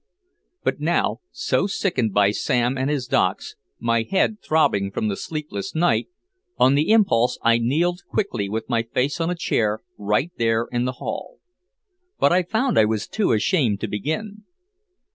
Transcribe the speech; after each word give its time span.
But 0.63 0.79
now, 0.79 1.19
so 1.29 1.67
sickened 1.67 2.11
by 2.11 2.31
Sam 2.31 2.75
and 2.75 2.89
his 2.89 3.05
docks, 3.05 3.55
my 3.79 4.01
head 4.01 4.41
throbbing 4.41 4.89
from 4.89 5.09
the 5.09 5.15
sleepless 5.15 5.75
night, 5.75 6.07
on 6.57 6.73
the 6.73 6.89
impulse 6.89 7.37
I 7.43 7.59
kneeled 7.59 8.01
quickly 8.09 8.49
with 8.49 8.67
my 8.67 8.81
face 8.81 9.21
on 9.21 9.29
a 9.29 9.35
chair 9.35 9.81
right 9.99 10.31
there 10.37 10.67
in 10.71 10.85
the 10.85 10.93
hall. 10.93 11.37
But 12.17 12.33
I 12.33 12.41
found 12.41 12.79
I 12.79 12.85
was 12.85 13.07
too 13.07 13.31
ashamed 13.31 13.79
to 13.81 13.87
begin. 13.87 14.45